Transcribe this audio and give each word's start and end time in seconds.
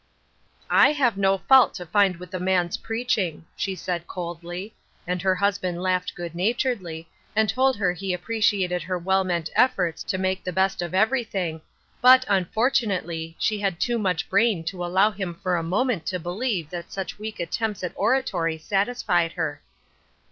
"I 0.87 0.93
have 0.93 1.15
no 1.15 1.37
fault 1.37 1.75
to 1.75 1.85
find 1.85 2.15
with 2.15 2.31
the 2.31 2.39
man's 2.39 2.75
preach 2.75 3.19
ing," 3.19 3.45
she 3.55 3.75
said, 3.75 4.07
coldl}'; 4.07 4.71
and 5.05 5.21
her 5.21 5.35
husband 5.35 5.79
laughed 5.83 6.15
good 6.15 6.33
naturedly, 6.33 7.07
and 7.35 7.47
told 7.47 7.77
her 7.77 7.93
he 7.93 8.11
appreciated 8.11 8.81
her 8.81 8.97
well 8.97 9.23
meant 9.23 9.51
efforts 9.55 10.01
to 10.05 10.17
make 10.17 10.43
the 10.43 10.51
best 10.51 10.81
of 10.81 10.95
every 10.95 11.21
''Eearken 11.21 11.21
Unto 11.37 11.53
Me,*' 11.53 11.59
86T 11.59 11.61
thing, 11.61 11.61
but, 12.01 12.25
unfortunately, 12.27 13.35
she 13.37 13.59
had 13.59 13.79
too 13.79 13.99
much 13.99 14.27
brain 14.27 14.63
to 14.63 14.83
allow 14.83 15.11
him 15.11 15.35
for 15.35 15.55
a 15.55 15.61
moment 15.61 16.07
to 16.07 16.19
believe 16.19 16.71
that 16.71 16.91
such 16.91 17.19
weak 17.19 17.39
attempts 17.39 17.83
at 17.83 17.93
oratory 17.95 18.57
satisfied 18.57 19.33
her. 19.33 19.61